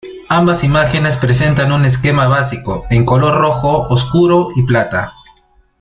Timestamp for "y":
4.55-4.63